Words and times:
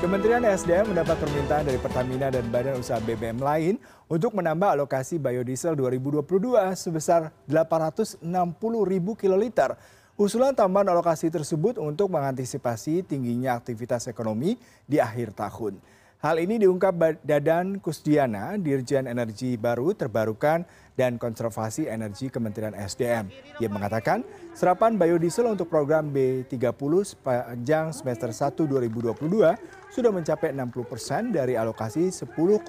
Kementerian 0.00 0.40
SDM 0.40 0.96
mendapat 0.96 1.12
permintaan 1.20 1.68
dari 1.68 1.76
Pertamina 1.76 2.32
dan 2.32 2.48
Badan 2.48 2.80
Usaha 2.80 2.96
BBM 3.04 3.36
lain 3.36 3.76
untuk 4.08 4.32
menambah 4.32 4.72
alokasi 4.72 5.20
biodiesel 5.20 5.76
2022 5.76 6.56
sebesar 6.72 7.28
860 7.44 8.24
ribu 8.88 9.12
kiloliter. 9.12 9.76
Usulan 10.16 10.56
tambahan 10.56 10.88
alokasi 10.96 11.28
tersebut 11.28 11.76
untuk 11.76 12.08
mengantisipasi 12.16 13.04
tingginya 13.04 13.60
aktivitas 13.60 14.08
ekonomi 14.08 14.56
di 14.88 14.96
akhir 15.04 15.36
tahun. 15.36 15.76
Hal 16.20 16.36
ini 16.36 16.60
diungkap 16.60 17.24
Dadan 17.24 17.80
Kusdiana, 17.80 18.52
Dirjen 18.60 19.08
Energi 19.08 19.56
Baru 19.56 19.96
Terbarukan 19.96 20.68
dan 20.92 21.16
Konservasi 21.16 21.88
Energi 21.88 22.28
Kementerian 22.28 22.76
SDM. 22.76 23.32
Ia 23.56 23.72
mengatakan 23.72 24.20
serapan 24.52 25.00
biodiesel 25.00 25.48
untuk 25.48 25.72
program 25.72 26.12
B30 26.12 27.16
sepanjang 27.16 27.96
semester 27.96 28.36
1 28.36 28.52
2022 28.52 29.16
sudah 29.88 30.12
mencapai 30.12 30.52
60 30.52 30.92
persen 30.92 31.32
dari 31.32 31.56
alokasi 31.56 32.12
10,15 32.12 32.68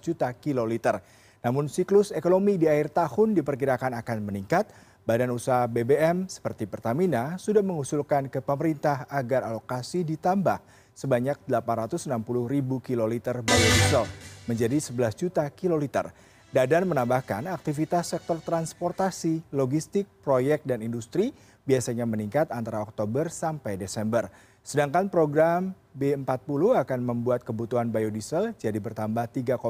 juta 0.00 0.32
kiloliter. 0.32 1.04
Namun 1.44 1.68
siklus 1.68 2.12
ekonomi 2.12 2.56
di 2.56 2.68
akhir 2.70 2.94
tahun 2.94 3.36
diperkirakan 3.36 3.96
akan 3.98 4.18
meningkat. 4.24 4.68
Badan 5.06 5.30
usaha 5.30 5.70
BBM 5.70 6.26
seperti 6.26 6.66
Pertamina 6.66 7.38
sudah 7.38 7.62
mengusulkan 7.62 8.26
ke 8.26 8.42
pemerintah 8.42 9.06
agar 9.06 9.46
alokasi 9.46 10.02
ditambah 10.02 10.58
sebanyak 10.96 11.38
860 11.46 12.10
ribu 12.50 12.82
kiloliter 12.82 13.38
biodiesel 13.38 14.02
menjadi 14.50 14.80
11 14.82 15.14
juta 15.14 15.46
kiloliter. 15.52 16.10
Dadan 16.50 16.88
menambahkan 16.88 17.46
aktivitas 17.52 18.16
sektor 18.16 18.40
transportasi, 18.40 19.44
logistik, 19.52 20.08
proyek, 20.24 20.64
dan 20.64 20.82
industri 20.82 21.36
biasanya 21.66 22.08
meningkat 22.08 22.48
antara 22.48 22.80
Oktober 22.80 23.28
sampai 23.28 23.76
Desember. 23.76 24.30
Sedangkan 24.66 25.06
program 25.06 25.70
B40 25.94 26.74
akan 26.74 27.00
membuat 27.06 27.46
kebutuhan 27.46 27.86
biodiesel 27.86 28.50
jadi 28.58 28.74
bertambah 28.82 29.30
3,5 29.30 29.62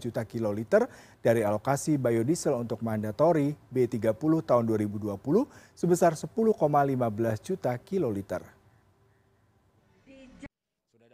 juta 0.00 0.24
kiloliter 0.24 0.88
dari 1.20 1.44
alokasi 1.44 2.00
biodiesel 2.00 2.56
untuk 2.56 2.80
mandatori 2.80 3.52
B30 3.68 4.08
tahun 4.48 4.64
2020 4.64 5.20
sebesar 5.76 6.16
10,15 6.16 6.32
juta 7.44 7.76
kiloliter 7.76 8.40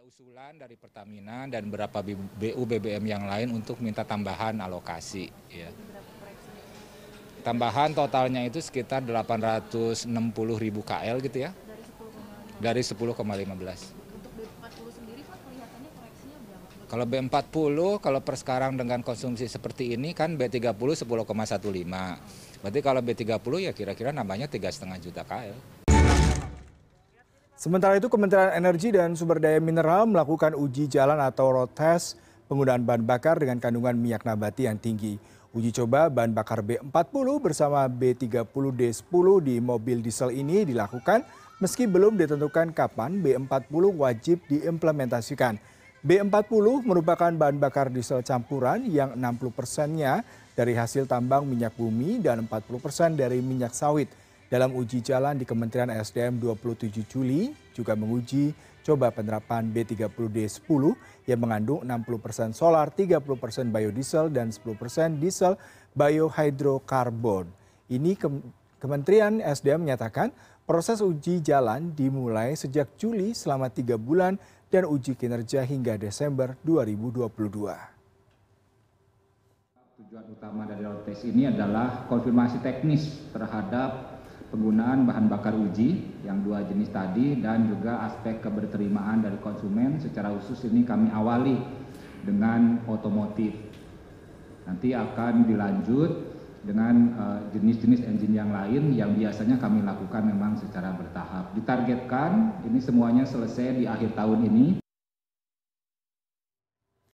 usulan 0.04 0.54
dari 0.54 0.78
Pertamina 0.78 1.50
dan 1.50 1.66
beberapa 1.66 2.04
BU 2.04 2.62
BBM 2.68 3.02
yang 3.02 3.24
lain 3.26 3.50
untuk 3.50 3.82
minta 3.82 4.06
tambahan 4.06 4.54
alokasi. 4.62 5.26
Ya. 5.50 5.72
Tambahan 7.42 7.96
totalnya 7.96 8.46
itu 8.46 8.60
sekitar 8.60 9.02
860 9.02 10.06
ribu 10.60 10.86
KL 10.86 11.18
gitu 11.24 11.48
ya. 11.48 11.52
Dari 12.64 12.80
10,15. 12.80 13.12
Kalau 16.88 17.04
B40 17.04 17.76
kalau 18.00 18.20
per 18.24 18.40
sekarang 18.40 18.80
dengan 18.80 19.04
konsumsi 19.04 19.44
seperti 19.44 19.92
ini 19.92 20.16
kan 20.16 20.40
B30 20.40 20.72
10,15. 20.72 21.04
Berarti 22.64 22.80
kalau 22.80 23.04
B30 23.04 23.52
ya 23.60 23.72
kira-kira 23.76 24.16
nambahnya 24.16 24.48
3,5 24.48 24.96
juta 24.96 25.28
KL. 25.28 25.52
Sementara 27.52 28.00
itu 28.00 28.08
Kementerian 28.08 28.56
Energi 28.56 28.96
dan 28.96 29.12
Sumber 29.12 29.44
Daya 29.44 29.60
Mineral 29.60 30.08
melakukan 30.08 30.56
uji 30.56 30.88
jalan 30.88 31.20
atau 31.20 31.52
road 31.52 31.68
test 31.76 32.16
penggunaan 32.48 32.80
bahan 32.88 33.04
bakar 33.04 33.36
dengan 33.44 33.60
kandungan 33.60 33.92
minyak 33.92 34.24
nabati 34.24 34.64
yang 34.72 34.80
tinggi. 34.80 35.20
Uji 35.54 35.70
coba 35.70 36.08
bahan 36.10 36.32
bakar 36.32 36.64
B40 36.66 37.26
bersama 37.44 37.84
B30D10 37.86 39.26
di 39.44 39.60
mobil 39.62 40.02
diesel 40.02 40.34
ini 40.34 40.66
dilakukan 40.66 41.43
meski 41.64 41.88
belum 41.88 42.20
ditentukan 42.20 42.76
kapan 42.76 43.24
B40 43.24 43.72
wajib 43.96 44.44
diimplementasikan. 44.52 45.56
B40 46.04 46.84
merupakan 46.84 47.32
bahan 47.32 47.56
bakar 47.56 47.88
diesel 47.88 48.20
campuran 48.20 48.84
yang 48.84 49.16
60 49.16 49.48
persennya 49.48 50.20
dari 50.52 50.76
hasil 50.76 51.08
tambang 51.08 51.48
minyak 51.48 51.72
bumi 51.72 52.20
dan 52.20 52.44
40 52.44 52.84
persen 52.84 53.16
dari 53.16 53.40
minyak 53.40 53.72
sawit. 53.72 54.12
Dalam 54.52 54.76
uji 54.76 55.00
jalan 55.00 55.40
di 55.40 55.48
Kementerian 55.48 55.88
SDM 55.88 56.36
27 56.36 57.00
Juli 57.08 57.56
juga 57.72 57.96
menguji 57.96 58.52
coba 58.84 59.08
penerapan 59.08 59.64
B30D10 59.72 60.82
yang 61.24 61.40
mengandung 61.40 61.80
60% 61.80 62.52
solar, 62.52 62.92
30% 62.92 63.24
biodiesel, 63.72 64.28
dan 64.28 64.52
10% 64.52 65.16
diesel 65.16 65.56
biohydrocarbon. 65.96 67.48
Ini 67.88 68.20
Kementerian 68.82 69.38
SDM 69.40 69.86
menyatakan 69.86 70.34
proses 70.64 71.04
uji 71.04 71.44
jalan 71.44 71.92
dimulai 71.92 72.56
sejak 72.56 72.96
Juli 72.96 73.36
selama 73.36 73.68
tiga 73.68 74.00
bulan 74.00 74.40
dan 74.72 74.88
uji 74.90 75.14
kinerja 75.14 75.62
hingga 75.62 75.94
Desember 75.94 76.58
2022. 76.66 77.30
Tujuan 79.94 80.26
utama 80.26 80.66
dari 80.66 80.82
road 80.82 81.06
test 81.06 81.22
ini 81.22 81.46
adalah 81.46 82.10
konfirmasi 82.10 82.58
teknis 82.58 83.30
terhadap 83.30 84.18
penggunaan 84.50 85.06
bahan 85.06 85.26
bakar 85.30 85.54
uji 85.54 86.22
yang 86.26 86.42
dua 86.42 86.66
jenis 86.66 86.90
tadi 86.90 87.38
dan 87.38 87.70
juga 87.70 88.06
aspek 88.10 88.42
keberterimaan 88.42 89.22
dari 89.22 89.38
konsumen 89.38 90.02
secara 90.02 90.34
khusus 90.34 90.66
ini 90.70 90.82
kami 90.82 91.10
awali 91.14 91.58
dengan 92.22 92.82
otomotif. 92.90 93.54
Nanti 94.66 94.90
akan 94.94 95.46
dilanjut 95.46 96.33
dengan 96.64 96.94
eh, 97.14 97.40
jenis-jenis 97.56 98.04
engine 98.08 98.34
yang 98.40 98.50
lain 98.50 98.96
yang 98.96 99.12
biasanya 99.14 99.60
kami 99.60 99.84
lakukan 99.84 100.24
memang 100.24 100.56
secara 100.56 100.92
bertahap. 100.96 101.52
Ditargetkan 101.52 102.64
ini 102.64 102.80
semuanya 102.80 103.28
selesai 103.28 103.78
di 103.78 103.84
akhir 103.84 104.16
tahun 104.16 104.48
ini. 104.48 104.83